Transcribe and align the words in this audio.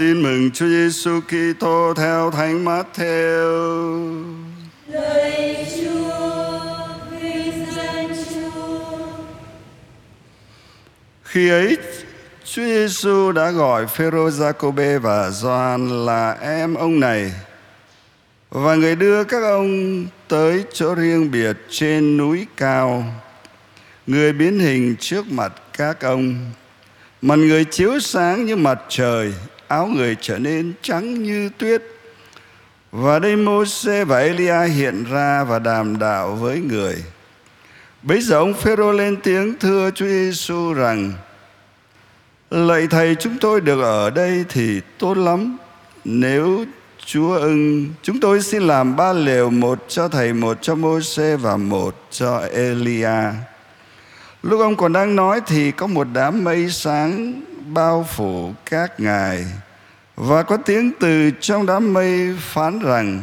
Tin 0.00 0.22
mừng 0.22 0.50
Chúa 0.50 0.66
Giêsu 0.66 1.20
Kitô 1.20 1.94
theo 1.96 2.30
Thánh 2.30 2.64
Matthew. 2.64 4.24
Lạy 4.88 5.66
Chúa, 5.76 6.18
vinh 7.10 7.66
danh 7.76 8.08
Chúa. 8.30 9.06
Khi 11.24 11.50
ấy, 11.50 11.76
Chúa 12.44 12.62
Giêsu 12.62 13.32
đã 13.32 13.50
gọi 13.50 13.86
Phêrô, 13.86 14.30
Giacôbê 14.30 14.98
và 14.98 15.30
Gioan 15.30 16.06
là 16.06 16.32
em 16.40 16.74
ông 16.74 17.00
này 17.00 17.32
và 18.50 18.74
người 18.74 18.96
đưa 18.96 19.24
các 19.24 19.42
ông 19.42 20.06
tới 20.28 20.64
chỗ 20.72 20.94
riêng 20.94 21.30
biệt 21.30 21.56
trên 21.70 22.16
núi 22.16 22.46
cao. 22.56 23.04
Người 24.06 24.32
biến 24.32 24.58
hình 24.58 24.96
trước 24.96 25.32
mặt 25.32 25.52
các 25.72 26.00
ông, 26.00 26.50
mặt 27.22 27.36
người 27.36 27.64
chiếu 27.64 28.00
sáng 28.00 28.46
như 28.46 28.56
mặt 28.56 28.78
trời, 28.88 29.32
áo 29.70 29.86
người 29.86 30.16
trở 30.20 30.38
nên 30.38 30.72
trắng 30.82 31.22
như 31.22 31.50
tuyết. 31.58 31.82
Và 32.92 33.18
đây 33.18 33.36
Môse 33.36 34.04
và 34.04 34.18
Elia 34.18 34.66
hiện 34.66 35.04
ra 35.04 35.44
và 35.44 35.58
đàm 35.58 35.98
đạo 35.98 36.34
với 36.34 36.60
người. 36.60 37.04
Bấy 38.02 38.20
giờ 38.20 38.36
ông 38.36 38.54
Phêrô 38.54 38.92
lên 38.92 39.16
tiếng 39.22 39.58
thưa 39.58 39.90
Chúa 39.94 40.06
Giêsu 40.06 40.72
rằng: 40.72 41.12
Lạy 42.50 42.86
thầy 42.90 43.14
chúng 43.14 43.38
tôi 43.38 43.60
được 43.60 43.82
ở 43.82 44.10
đây 44.10 44.44
thì 44.48 44.80
tốt 44.98 45.14
lắm. 45.16 45.56
Nếu 46.04 46.64
Chúa 47.06 47.32
ưng, 47.32 47.88
chúng 48.02 48.20
tôi 48.20 48.42
xin 48.42 48.62
làm 48.62 48.96
ba 48.96 49.12
lều, 49.12 49.50
một 49.50 49.84
cho 49.88 50.08
thầy, 50.08 50.32
một 50.32 50.58
cho 50.62 50.74
Môse 50.74 51.36
và 51.36 51.56
một 51.56 52.06
cho 52.10 52.38
Elia. 52.52 53.32
Lúc 54.42 54.60
ông 54.60 54.76
còn 54.76 54.92
đang 54.92 55.16
nói 55.16 55.40
thì 55.46 55.70
có 55.70 55.86
một 55.86 56.06
đám 56.12 56.44
mây 56.44 56.70
sáng 56.70 57.42
bao 57.66 58.06
phủ 58.16 58.54
các 58.70 59.00
ngài 59.00 59.46
và 60.20 60.42
có 60.42 60.56
tiếng 60.56 60.92
từ 61.00 61.30
trong 61.40 61.66
đám 61.66 61.92
mây 61.92 62.36
phán 62.38 62.78
rằng, 62.78 63.22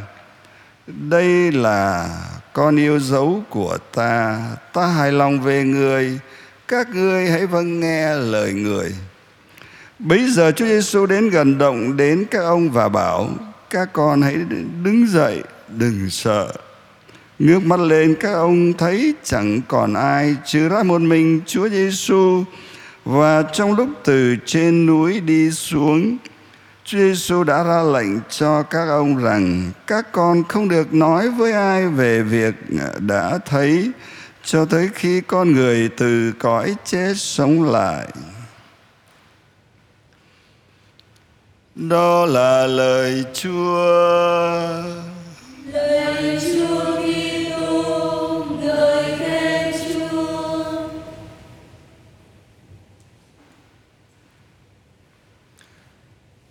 đây 0.87 1.51
là 1.51 2.09
con 2.53 2.75
yêu 2.75 2.99
dấu 2.99 3.43
của 3.49 3.77
ta. 3.93 4.41
Ta 4.73 4.87
hài 4.87 5.11
lòng 5.11 5.41
về 5.41 5.63
người. 5.63 6.19
Các 6.67 6.89
ngươi 6.95 7.29
hãy 7.29 7.45
vâng 7.45 7.79
nghe 7.79 8.15
lời 8.15 8.53
người. 8.53 8.95
Bấy 9.99 10.31
giờ 10.31 10.51
Chúa 10.51 10.65
Giêsu 10.65 11.05
đến 11.05 11.29
gần 11.29 11.57
động 11.57 11.97
đến 11.97 12.25
các 12.31 12.39
ông 12.39 12.69
và 12.69 12.89
bảo, 12.89 13.29
các 13.69 13.93
con 13.93 14.21
hãy 14.21 14.35
đứng 14.83 15.07
dậy, 15.07 15.43
đừng 15.67 16.09
sợ. 16.09 16.53
Ngước 17.39 17.63
mắt 17.63 17.79
lên, 17.79 18.15
các 18.19 18.33
ông 18.33 18.73
thấy 18.73 19.13
chẳng 19.23 19.61
còn 19.67 19.93
ai, 19.93 20.35
trừ 20.45 20.69
ra 20.69 20.83
một 20.83 21.01
mình 21.01 21.41
Chúa 21.45 21.69
Giêsu 21.69 22.43
và 23.05 23.43
trong 23.53 23.75
lúc 23.75 23.89
từ 24.03 24.35
trên 24.45 24.85
núi 24.85 25.19
đi 25.19 25.51
xuống 25.51 26.17
Chúa 26.87 26.97
Giêsu 26.97 27.43
đã 27.43 27.63
ra 27.63 27.83
lệnh 27.83 28.21
cho 28.29 28.63
các 28.63 28.87
ông 28.89 29.23
rằng, 29.23 29.71
các 29.87 30.11
con 30.11 30.43
không 30.43 30.69
được 30.69 30.93
nói 30.93 31.29
với 31.29 31.51
ai 31.51 31.87
về 31.87 32.21
việc 32.21 32.55
đã 32.99 33.39
thấy 33.45 33.91
cho 34.43 34.65
tới 34.65 34.89
khi 34.95 35.21
con 35.21 35.51
người 35.51 35.89
từ 35.97 36.31
cõi 36.39 36.75
chết 36.85 37.13
sống 37.15 37.71
lại. 37.71 38.07
Đó 41.75 42.25
là 42.25 42.67
lời 42.67 43.23
Chúa. 43.33 45.06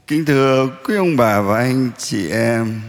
Kính 0.07 0.25
thưa 0.25 0.69
quý 0.85 0.97
ông 0.97 1.17
bà 1.17 1.41
và 1.41 1.59
anh 1.59 1.91
chị 1.99 2.31
em, 2.31 2.81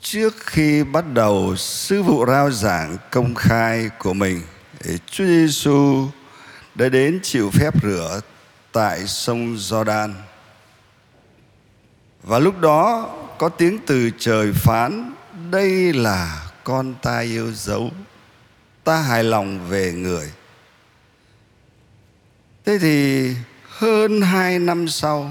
trước 0.00 0.34
khi 0.38 0.84
bắt 0.84 1.04
đầu 1.12 1.56
sứ 1.56 2.02
vụ 2.02 2.26
rao 2.26 2.50
giảng 2.50 2.96
công 3.10 3.34
khai 3.34 3.90
của 3.98 4.12
mình, 4.12 4.42
Chúa 5.06 5.24
Giêsu 5.24 6.08
đã 6.74 6.88
đến 6.88 7.20
chịu 7.22 7.50
phép 7.50 7.74
rửa 7.82 8.20
tại 8.72 9.06
sông 9.06 9.56
Giođan. 9.58 10.14
Và 12.22 12.38
lúc 12.38 12.60
đó 12.60 13.10
có 13.38 13.48
tiếng 13.48 13.78
từ 13.86 14.10
trời 14.18 14.52
phán, 14.52 15.14
đây 15.50 15.92
là 15.92 16.50
con 16.64 16.94
ta 17.02 17.20
yêu 17.20 17.52
dấu, 17.52 17.90
ta 18.84 18.96
hài 18.96 19.24
lòng 19.24 19.68
về 19.68 19.92
người. 19.92 20.32
Thế 22.64 22.78
thì 22.78 23.34
hơn 23.78 24.20
hai 24.20 24.58
năm 24.58 24.88
sau, 24.88 25.30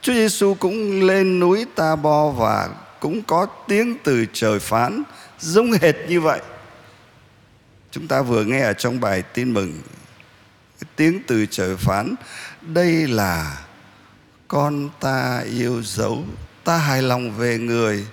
Chúa 0.00 0.12
Giêsu 0.12 0.54
cũng 0.54 1.02
lên 1.02 1.40
núi 1.40 1.66
Ta 1.74 1.96
Bo 1.96 2.30
và 2.30 2.68
cũng 3.00 3.22
có 3.22 3.46
tiếng 3.68 3.96
từ 4.04 4.26
trời 4.32 4.58
phán 4.58 5.02
giống 5.38 5.72
hệt 5.72 5.94
như 6.08 6.20
vậy. 6.20 6.40
Chúng 7.90 8.06
ta 8.06 8.22
vừa 8.22 8.44
nghe 8.44 8.60
ở 8.60 8.72
trong 8.72 9.00
bài 9.00 9.22
tin 9.22 9.54
mừng 9.54 9.72
tiếng 10.96 11.22
từ 11.26 11.46
trời 11.46 11.76
phán 11.76 12.14
đây 12.60 13.06
là 13.06 13.58
con 14.48 14.88
ta 15.00 15.44
yêu 15.58 15.82
dấu 15.82 16.24
ta 16.64 16.76
hài 16.76 17.02
lòng 17.02 17.36
về 17.36 17.58
người. 17.58 18.06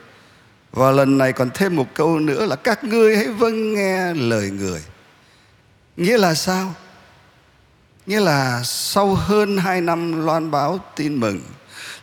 Và 0.72 0.92
lần 0.92 1.18
này 1.18 1.34
còn 1.34 1.50
thêm 1.54 1.76
một 1.76 1.88
câu 1.94 2.20
nữa 2.20 2.46
là 2.46 2.56
các 2.56 2.84
ngươi 2.84 3.18
hãy 3.18 3.28
vâng 3.28 3.74
nghe 3.74 4.14
lời 4.14 4.50
người. 4.50 4.82
Nghĩa 5.98 6.18
là 6.18 6.34
sao? 6.34 6.74
Nghĩa 8.06 8.20
là 8.20 8.62
sau 8.64 9.16
hơn 9.16 9.58
hai 9.58 9.82
năm 9.82 10.26
loan 10.26 10.52
báo 10.52 10.80
tin 10.96 11.20
mừng 11.20 11.42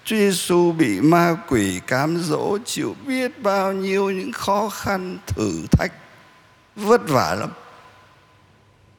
Chúa 0.05 0.17
Giêsu 0.17 0.73
bị 0.73 1.01
ma 1.01 1.37
quỷ 1.49 1.81
cám 1.87 2.17
dỗ 2.23 2.59
chịu 2.65 2.97
biết 3.07 3.43
bao 3.43 3.73
nhiêu 3.73 4.11
những 4.11 4.33
khó 4.33 4.69
khăn 4.69 5.19
thử 5.27 5.67
thách 5.71 5.93
vất 6.77 7.09
vả 7.09 7.35
lắm 7.35 7.51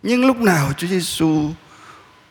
nhưng 0.03 0.25
lúc 0.25 0.37
nào 0.37 0.71
Chúa 0.77 0.87
Giêsu 0.87 1.49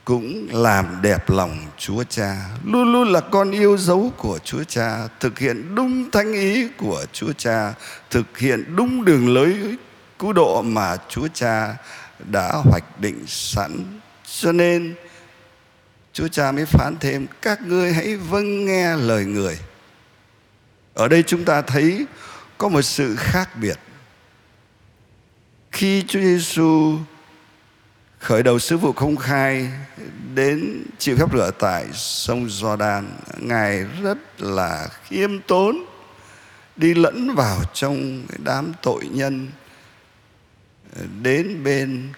cũng 0.05 0.49
làm 0.51 1.03
đẹp 1.03 1.31
lòng 1.31 1.59
Chúa 1.79 2.05
Cha, 2.05 2.37
luôn 2.65 2.93
luôn 2.93 3.13
là 3.13 3.21
con 3.21 3.51
yêu 3.51 3.77
dấu 3.77 4.13
của 4.17 4.39
Chúa 4.45 4.65
Cha, 4.65 5.09
thực 5.21 5.39
hiện 5.39 5.75
đúng 5.75 6.11
thánh 6.11 6.33
ý 6.33 6.69
của 6.79 7.05
Chúa 7.13 7.33
Cha, 7.33 7.75
thực 8.11 8.39
hiện 8.39 8.77
đúng 8.77 9.05
đường 9.05 9.35
lối 9.35 9.77
cứu 10.19 10.33
độ 10.33 10.63
mà 10.63 10.97
Chúa 11.09 11.29
Cha 11.35 11.77
đã 12.19 12.53
hoạch 12.53 13.01
định 13.01 13.25
sẵn. 13.27 14.01
Cho 14.41 14.53
nên, 14.53 14.95
Chúa 16.13 16.29
Cha 16.29 16.53
mới 16.53 16.67
phán 16.67 16.97
thêm, 17.01 17.27
các 17.43 17.63
ngươi 17.63 17.93
hãy 17.93 18.17
vâng 18.17 18.65
nghe 18.65 18.97
lời 18.97 19.25
người. 19.25 19.59
Ở 20.95 21.09
đây 21.09 21.23
chúng 21.23 21.45
ta 21.45 21.63
thấy 21.63 22.07
có 22.59 22.69
một 22.69 22.83
sự 22.83 23.17
khác 23.17 23.49
biệt. 23.61 23.79
Khi 25.73 26.05
Chúa 26.09 26.21
Giêsu 26.21 26.99
khởi 28.19 28.43
đầu 28.43 28.59
sứ 28.59 28.77
vụ 28.77 28.93
công 28.93 29.17
khai 29.17 29.69
đến 30.35 30.85
chịu 30.99 31.17
phép 31.17 31.33
rửa 31.33 31.51
tại 31.59 31.87
sông 31.93 32.47
Jordan 32.47 33.05
ngài 33.39 33.85
rất 34.03 34.19
là 34.39 34.89
khiêm 35.05 35.41
tốn, 35.41 35.85
đi 36.77 36.95
lẫn 36.95 37.35
vào 37.35 37.61
trong 37.75 38.25
đám 38.45 38.73
tội 38.83 39.09
nhân 39.11 39.49
ờ, 40.97 41.03
đến 41.23 41.65
bên 41.65 42.13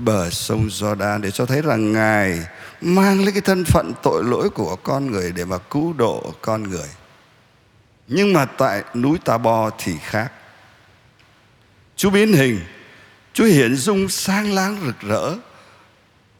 bờ 0.00 0.30
sông 0.30 0.68
Jordan 0.68 1.20
để 1.20 1.30
cho 1.30 1.46
thấy 1.46 1.62
rằng 1.62 1.92
ngài 1.92 2.40
mang 2.80 3.24
lấy 3.24 3.32
cái 3.32 3.40
thân 3.40 3.64
phận 3.64 3.92
tội 4.02 4.24
lỗi 4.24 4.50
của 4.50 4.76
con 4.76 5.10
người 5.10 5.32
để 5.32 5.44
mà 5.44 5.58
cứu 5.58 5.92
độ 5.92 6.34
con 6.40 6.62
người. 6.62 6.88
Nhưng 8.08 8.32
mà 8.32 8.44
tại 8.44 8.82
núi 8.94 9.18
Tà 9.24 9.38
Bo 9.38 9.70
thì 9.78 9.92
khác. 10.02 10.32
Chúa 11.96 12.10
biến 12.10 12.32
hình, 12.32 12.60
Chúa 13.32 13.44
hiện 13.44 13.76
dung 13.76 14.08
sáng 14.08 14.52
láng 14.52 14.76
rực 14.86 15.00
rỡ. 15.00 15.34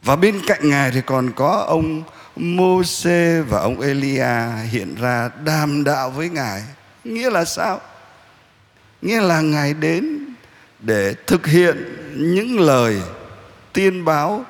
Và 0.03 0.15
bên 0.15 0.41
cạnh 0.47 0.69
ngài 0.69 0.91
thì 0.91 1.01
còn 1.05 1.31
có 1.35 1.65
ông 1.67 2.03
Môse 2.35 3.41
và 3.41 3.59
ông 3.59 3.81
Elia 3.81 4.65
hiện 4.71 4.95
ra 4.95 5.29
đàm 5.45 5.83
đạo 5.83 6.09
với 6.09 6.29
ngài. 6.29 6.63
Nghĩa 7.03 7.29
là 7.29 7.45
sao? 7.45 7.81
Nghĩa 9.01 9.21
là 9.21 9.41
ngài 9.41 9.73
đến 9.73 10.25
để 10.79 11.13
thực 11.27 11.47
hiện 11.47 11.95
những 12.15 12.59
lời 12.59 13.01
tiên 13.75 14.05
báo 14.05 14.45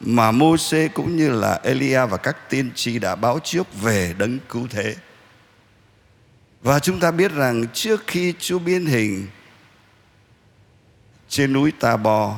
mà 0.00 0.30
Môse 0.30 0.88
cũng 0.88 1.16
như 1.16 1.30
là 1.30 1.60
Elia 1.62 2.06
và 2.06 2.16
các 2.16 2.50
tiên 2.50 2.70
tri 2.74 2.98
đã 2.98 3.14
báo 3.14 3.38
trước 3.44 3.66
về 3.82 4.14
đấng 4.18 4.38
cứu 4.48 4.66
thế. 4.70 4.94
Và 6.62 6.78
chúng 6.78 7.00
ta 7.00 7.10
biết 7.10 7.32
rằng 7.32 7.66
trước 7.72 8.02
khi 8.06 8.34
Chúa 8.38 8.58
biến 8.58 8.86
hình 8.86 9.26
trên 11.28 11.52
núi 11.52 11.72
Ta 11.80 11.96
Bò, 11.96 12.36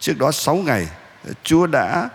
trước 0.00 0.18
đó 0.18 0.32
6 0.32 0.56
ngày, 0.56 0.86
Chúa 1.42 1.66
đã 1.66 2.08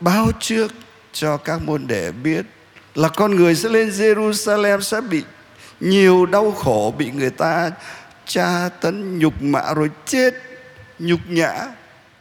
báo 0.00 0.26
trước 0.40 0.72
cho 1.12 1.36
các 1.36 1.62
môn 1.62 1.86
đệ 1.86 2.12
biết 2.12 2.46
là 2.94 3.08
con 3.08 3.36
người 3.36 3.54
sẽ 3.54 3.68
lên 3.68 3.88
Jerusalem 3.88 4.80
sẽ 4.80 5.00
bị 5.00 5.22
nhiều 5.80 6.26
đau 6.26 6.52
khổ, 6.52 6.94
bị 6.98 7.10
người 7.10 7.30
ta 7.30 7.70
tra 8.26 8.68
tấn 8.80 9.18
nhục 9.18 9.42
mạ 9.42 9.74
rồi 9.74 9.90
chết 10.06 10.34
nhục 10.98 11.20
nhã 11.28 11.66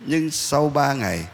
nhưng 0.05 0.31
sau 0.31 0.69
ba 0.69 0.93
ngày, 0.93 1.25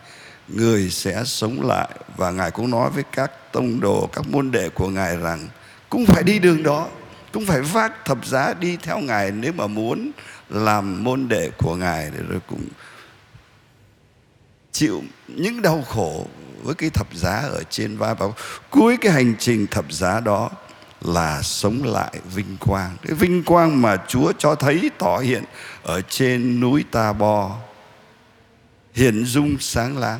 người 0.47 0.89
sẽ 0.89 1.23
sống 1.25 1.67
lại 1.67 1.89
và 2.17 2.31
ngài 2.31 2.51
cũng 2.51 2.71
nói 2.71 2.89
với 2.89 3.03
các 3.11 3.31
tông 3.51 3.79
đồ, 3.79 4.09
các 4.13 4.27
môn 4.27 4.51
đệ 4.51 4.69
của 4.69 4.89
ngài 4.89 5.17
rằng, 5.17 5.47
cũng 5.89 6.05
phải 6.05 6.23
đi 6.23 6.39
đường 6.39 6.63
đó, 6.63 6.87
cũng 7.31 7.45
phải 7.45 7.61
vác 7.61 8.05
thập 8.05 8.25
giá 8.25 8.53
đi 8.53 8.77
theo 8.77 8.99
ngài 8.99 9.31
nếu 9.31 9.53
mà 9.53 9.67
muốn 9.67 10.11
làm 10.49 11.03
môn 11.03 11.27
đệ 11.27 11.49
của 11.57 11.75
ngài 11.75 12.11
để 12.17 12.23
rồi 12.29 12.39
cũng 12.47 12.63
chịu 14.71 15.03
những 15.27 15.61
đau 15.61 15.81
khổ 15.81 16.25
với 16.63 16.75
cái 16.75 16.89
thập 16.89 17.07
giá 17.13 17.37
ở 17.37 17.63
trên 17.69 17.97
vai 17.97 18.15
và 18.15 18.27
cuối 18.69 18.97
cái 19.01 19.11
hành 19.11 19.35
trình 19.39 19.67
thập 19.67 19.91
giá 19.91 20.19
đó 20.19 20.49
là 21.01 21.41
sống 21.41 21.83
lại 21.83 22.11
vinh 22.35 22.57
quang. 22.59 22.97
Cái 23.03 23.13
vinh 23.13 23.43
quang 23.43 23.81
mà 23.81 23.97
Chúa 24.07 24.33
cho 24.37 24.55
thấy 24.55 24.91
tỏ 24.97 25.17
hiện 25.17 25.43
ở 25.83 26.01
trên 26.01 26.59
núi 26.59 26.83
Ta 26.91 27.13
Bo 27.13 27.57
hiện 28.93 29.25
dung 29.25 29.57
sáng 29.59 29.97
láng 29.97 30.19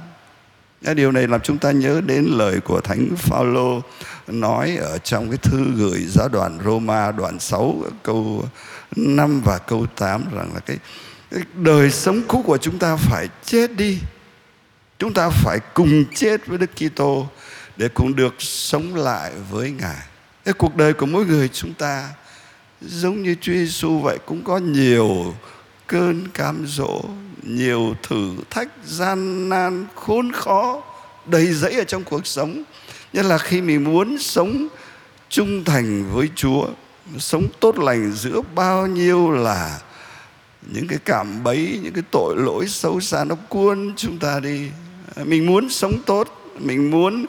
điều 0.82 1.12
này 1.12 1.28
làm 1.28 1.42
chúng 1.42 1.58
ta 1.58 1.72
nhớ 1.72 2.02
đến 2.06 2.26
lời 2.26 2.60
của 2.62 2.82
Thánh 2.82 3.10
Phaolô 3.18 3.82
nói 4.28 4.78
ở 4.78 4.98
trong 4.98 5.30
cái 5.30 5.38
thư 5.38 5.64
gửi 5.76 6.06
giáo 6.08 6.30
đoàn 6.30 6.60
Roma 6.66 7.12
đoạn 7.12 7.40
6 7.40 7.84
câu 8.04 8.46
5 8.96 9.42
và 9.46 9.58
câu 9.58 9.86
8 9.96 10.24
rằng 10.36 10.54
là 10.54 10.60
cái, 10.60 10.78
cái 11.32 11.42
đời 11.56 11.92
sống 11.92 12.22
cũ 12.28 12.44
của 12.46 12.58
chúng 12.58 12.80
ta 12.80 12.96
phải 12.96 13.28
chết 13.46 13.76
đi. 13.76 14.00
Chúng 15.00 15.14
ta 15.14 15.30
phải 15.30 15.60
cùng 15.74 16.06
chết 16.16 16.48
với 16.48 16.58
Đức 16.58 16.70
Kitô 16.76 17.28
để 17.78 17.88
cùng 17.88 18.16
được 18.16 18.36
sống 18.40 18.96
lại 18.96 19.32
với 19.52 19.72
Ngài. 19.72 20.08
Cái 20.46 20.54
cuộc 20.54 20.76
đời 20.76 20.94
của 20.94 21.06
mỗi 21.06 21.26
người 21.26 21.48
chúng 21.48 21.74
ta 21.74 22.10
giống 22.82 23.24
như 23.24 23.36
Chúa 23.42 23.54
Giêsu 23.54 24.00
vậy 24.00 24.18
cũng 24.26 24.44
có 24.44 24.58
nhiều 24.58 25.34
cơn 25.88 26.28
cam 26.34 26.66
dỗ, 26.68 27.02
nhiều 27.44 27.96
thử 28.04 28.36
thách, 28.50 28.70
gian 28.86 29.50
nan, 29.50 29.86
khốn 29.96 30.32
khó, 30.32 30.82
đầy 31.26 31.54
dẫy 31.54 31.74
ở 31.74 31.84
trong 31.84 32.04
cuộc 32.04 32.28
sống. 32.28 32.64
Nhất 33.14 33.26
là 33.26 33.38
khi 33.38 33.62
mình 33.62 33.84
muốn 33.84 34.18
sống 34.20 34.68
trung 35.30 35.64
thành 35.64 36.14
với 36.14 36.30
Chúa, 36.36 36.68
sống 37.18 37.48
tốt 37.60 37.78
lành 37.78 38.12
giữa 38.12 38.42
bao 38.56 38.88
nhiêu 38.88 39.32
là 39.32 39.80
những 40.62 40.88
cái 40.88 41.00
cảm 41.06 41.44
bấy, 41.44 41.80
những 41.84 41.94
cái 41.94 42.04
tội 42.12 42.36
lỗi 42.38 42.68
xấu 42.68 43.00
xa 43.00 43.24
nó 43.24 43.36
cuốn 43.36 43.94
chúng 43.98 44.18
ta 44.18 44.40
đi. 44.40 44.70
Mình 45.24 45.46
muốn 45.46 45.70
sống 45.70 45.94
tốt, 46.06 46.54
mình 46.60 46.92
muốn 46.92 47.26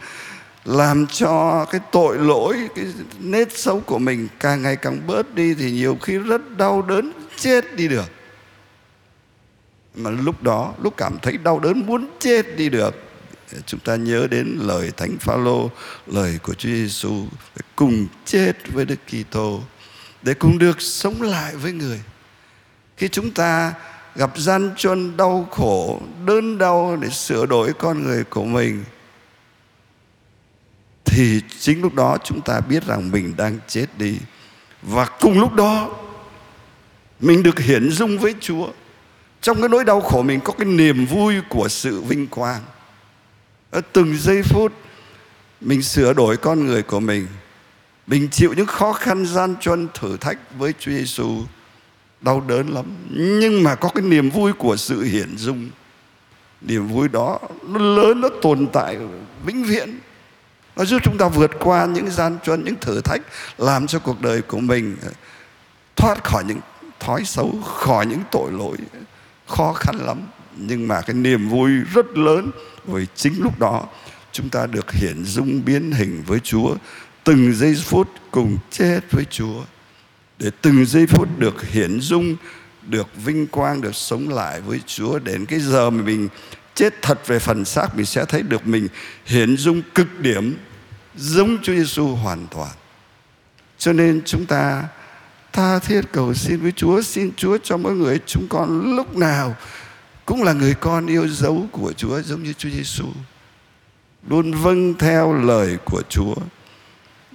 làm 0.65 1.07
cho 1.07 1.65
cái 1.71 1.81
tội 1.93 2.19
lỗi, 2.19 2.57
cái 2.75 2.85
nết 3.21 3.59
xấu 3.59 3.81
của 3.81 3.99
mình 3.99 4.29
càng 4.41 4.63
ngày 4.63 4.77
càng 4.77 5.07
bớt 5.07 5.35
đi 5.35 5.55
thì 5.55 5.71
nhiều 5.71 5.99
khi 6.03 6.19
rất 6.19 6.57
đau 6.57 6.83
đớn, 6.83 7.13
chết 7.37 7.77
đi 7.77 7.89
được 7.89 8.22
mà 9.95 10.11
lúc 10.11 10.43
đó, 10.43 10.75
lúc 10.83 10.95
cảm 10.97 11.19
thấy 11.23 11.37
đau 11.37 11.59
đớn 11.59 11.87
muốn 11.87 12.09
chết 12.19 12.57
đi 12.57 12.69
được, 12.69 12.95
chúng 13.67 13.81
ta 13.81 13.97
nhớ 13.97 14.27
đến 14.31 14.59
lời 14.61 14.91
thánh 14.97 15.17
phaolô 15.21 15.71
lời 16.07 16.39
của 16.43 16.55
Chúa 16.55 16.69
Giêsu 16.69 17.27
cùng 17.77 18.07
chết 18.25 18.53
với 18.73 18.85
Đức 18.85 19.01
Kitô, 19.07 19.61
để 20.23 20.35
cùng 20.35 20.59
được 20.59 20.81
sống 20.81 21.23
lại 21.23 21.57
với 21.57 21.73
người. 21.73 22.01
Khi 22.97 23.09
chúng 23.09 23.31
ta 23.31 23.75
gặp 24.15 24.31
gian 24.37 24.71
truân, 24.77 25.17
đau 25.17 25.49
khổ 25.51 26.01
đơn 26.27 26.59
đau 26.59 26.97
để 26.97 27.09
sửa 27.09 27.47
đổi 27.47 27.73
con 27.73 28.03
người 28.03 28.25
của 28.25 28.45
mình, 28.45 28.85
thì 31.05 31.41
chính 31.61 31.83
lúc 31.83 31.95
đó 31.95 32.19
chúng 32.25 32.41
ta 32.41 32.61
biết 32.61 32.87
rằng 32.87 33.11
mình 33.11 33.35
đang 33.37 33.59
chết 33.69 33.87
đi. 33.99 34.19
Và 34.83 35.05
cùng 35.21 35.41
lúc 35.41 35.55
đó, 35.55 35.91
mình 37.21 37.43
được 37.43 37.59
hiển 37.59 37.91
dung 37.91 38.19
với 38.19 38.35
Chúa 38.41 38.69
trong 39.43 39.61
cái 39.61 39.69
nỗi 39.69 39.85
đau 39.85 40.01
khổ 40.01 40.23
mình 40.23 40.41
có 40.41 40.53
cái 40.53 40.67
niềm 40.67 41.07
vui 41.07 41.35
của 41.49 41.69
sự 41.69 42.01
vinh 42.01 42.27
quang. 42.27 42.61
Ở 43.71 43.81
từng 43.93 44.17
giây 44.19 44.43
phút, 44.43 44.73
mình 45.61 45.83
sửa 45.83 46.13
đổi 46.13 46.37
con 46.37 46.67
người 46.67 46.83
của 46.83 47.01
mình. 47.01 47.27
Mình 48.07 48.29
chịu 48.31 48.55
những 48.57 48.67
khó 48.67 48.93
khăn 48.93 49.27
gian 49.27 49.57
truân 49.61 49.89
thử 49.95 50.17
thách 50.17 50.39
với 50.59 50.73
Chúa 50.79 50.91
Giêsu 50.91 51.43
đau 52.21 52.41
đớn 52.41 52.69
lắm. 52.69 52.85
Nhưng 53.11 53.63
mà 53.63 53.75
có 53.75 53.89
cái 53.89 54.05
niềm 54.05 54.31
vui 54.31 54.53
của 54.53 54.77
sự 54.77 55.03
hiển 55.03 55.37
dung. 55.37 55.71
Niềm 56.61 56.89
vui 56.89 57.09
đó, 57.09 57.39
nó 57.69 57.79
lớn, 57.79 58.21
nó 58.21 58.29
tồn 58.43 58.67
tại 58.73 58.99
vĩnh 59.45 59.65
viễn. 59.65 59.99
Nó 60.77 60.85
giúp 60.85 61.03
chúng 61.05 61.19
ta 61.19 61.29
vượt 61.29 61.51
qua 61.61 61.87
những 61.87 62.11
gian 62.11 62.39
truân, 62.45 62.65
những 62.65 62.77
thử 62.81 63.01
thách, 63.01 63.21
làm 63.59 63.87
cho 63.87 63.99
cuộc 63.99 64.21
đời 64.21 64.43
của 64.43 64.61
mình 64.61 64.97
thoát 65.97 66.25
khỏi 66.25 66.45
những 66.45 66.61
thói 67.01 67.25
xấu, 67.25 67.59
khỏi 67.65 68.07
những 68.07 68.21
tội 68.31 68.53
lỗi 68.53 68.77
khó 69.47 69.73
khăn 69.73 69.97
lắm. 69.97 70.19
Nhưng 70.57 70.89
mà 70.89 71.01
cái 71.01 71.15
niềm 71.15 71.49
vui 71.49 71.71
rất 71.95 72.19
lớn 72.19 72.51
với 72.85 73.07
chính 73.15 73.43
lúc 73.43 73.59
đó, 73.59 73.87
chúng 74.33 74.49
ta 74.49 74.67
được 74.67 74.93
hiển 74.93 75.25
dung 75.25 75.65
biến 75.65 75.93
hình 75.93 76.23
với 76.27 76.41
Chúa, 76.41 76.75
từng 77.25 77.53
giây 77.55 77.75
phút 77.85 78.09
cùng 78.31 78.59
chết 78.71 79.01
với 79.11 79.25
Chúa. 79.25 79.65
Để 80.39 80.51
từng 80.63 80.87
giây 80.87 81.07
phút 81.07 81.29
được 81.39 81.63
hiển 81.71 82.01
dung, 82.01 82.37
được 82.87 83.09
vinh 83.25 83.47
quang, 83.47 83.81
được 83.81 83.95
sống 83.95 84.29
lại 84.29 84.61
với 84.61 84.81
Chúa, 84.87 85.19
đến 85.19 85.47
cái 85.47 85.61
giờ 85.61 85.91
mà 85.91 86.03
mình 86.03 86.29
chết 86.75 87.03
thật 87.03 87.27
về 87.27 87.39
phần 87.39 87.65
xác, 87.65 87.97
mình 87.97 88.07
sẽ 88.07 88.25
thấy 88.25 88.43
được 88.43 88.67
mình 88.67 88.89
hiển 89.27 89.57
dung 89.57 89.83
cực 89.95 90.21
điểm, 90.21 90.57
giống 91.17 91.59
Chúa 91.63 91.75
Giêsu 91.75 92.07
hoàn 92.07 92.47
toàn. 92.51 92.71
Cho 93.79 93.93
nên 93.93 94.23
chúng 94.25 94.47
ta 94.47 94.85
tha 95.53 95.79
thiết 95.79 96.01
cầu 96.13 96.35
xin 96.35 96.61
với 96.61 96.73
Chúa. 96.73 97.03
Xin 97.03 97.31
Chúa 97.37 97.59
cho 97.63 97.77
mỗi 97.77 97.95
người 97.95 98.21
chúng 98.27 98.47
con 98.49 98.97
lúc 98.97 99.17
nào 99.17 99.57
cũng 100.27 100.43
là 100.43 100.53
người 100.53 100.75
con 100.75 101.07
yêu 101.07 101.29
dấu 101.29 101.67
của 101.73 101.93
Chúa, 101.93 102.21
giống 102.21 102.43
như 102.43 102.53
Chúa 102.53 102.69
Giêsu. 102.69 103.05
Luôn 104.29 104.53
vâng 104.53 104.95
theo 104.99 105.33
lời 105.33 105.79
của 105.85 106.03
Chúa 106.09 106.35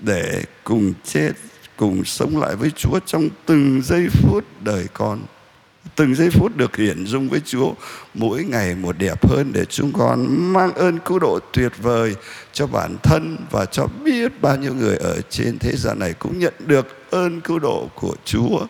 để 0.02 0.44
cùng 0.64 0.94
chết, 1.04 1.32
cùng 1.76 2.04
sống 2.06 2.38
lại 2.38 2.56
với 2.56 2.72
Chúa 2.72 3.00
trong 3.06 3.30
từng 3.46 3.82
giây 3.82 4.08
phút 4.10 4.44
đời 4.62 4.86
con 4.94 5.20
từng 5.96 6.16
giây 6.16 6.30
phút 6.30 6.56
được 6.56 6.76
hiển 6.76 7.06
dung 7.06 7.30
với 7.30 7.42
Chúa, 7.46 7.74
mỗi 8.14 8.44
ngày 8.44 8.76
một 8.76 8.98
đẹp 8.98 9.28
hơn 9.28 9.52
để 9.54 9.66
chúng 9.66 9.94
con 9.94 10.28
mang 10.54 10.74
ơn 10.74 11.00
cứu 11.00 11.20
độ 11.20 11.40
tuyệt 11.54 11.72
vời 11.82 12.16
cho 12.54 12.68
bản 12.68 12.96
thân 13.04 13.38
và 13.52 13.66
cho 13.66 13.88
biết 14.04 14.42
bao 14.42 14.56
nhiêu 14.56 14.74
người 14.74 14.98
ở 14.98 15.22
trên 15.30 15.58
thế 15.60 15.72
gian 15.76 16.00
này 16.00 16.14
cũng 16.14 16.40
nhận 16.40 16.54
được 16.66 16.88
ơn 17.12 17.42
cứu 17.42 17.60
độ 17.60 17.90
của 17.96 18.16
Chúa. 18.26 18.68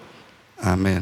Amen. 0.55 1.01